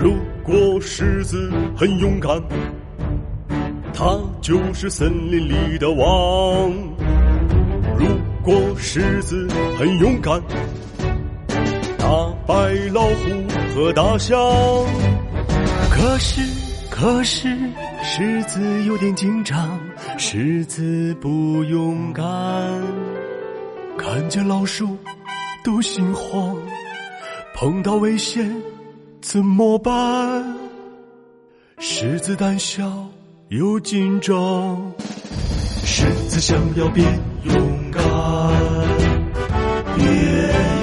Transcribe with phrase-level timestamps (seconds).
[0.00, 2.40] 如果狮子很勇敢，
[3.92, 6.70] 它就是森林里的王。
[7.98, 8.06] 如
[8.44, 10.40] 果狮子很勇敢，
[11.98, 12.06] 打
[12.46, 12.54] 败
[12.92, 14.38] 老虎和大象。
[15.90, 16.42] 可是，
[16.88, 17.48] 可是，
[18.04, 19.80] 狮子有点紧张，
[20.16, 22.24] 狮子不勇敢，
[23.98, 24.96] 看见老鼠
[25.64, 26.56] 都心慌，
[27.56, 28.48] 碰到危险
[29.30, 30.56] 怎么办？
[31.78, 32.90] 狮子胆小
[33.48, 34.90] 又紧张，
[35.84, 37.06] 狮子想要变
[37.42, 38.02] 勇敢，
[39.98, 40.77] 变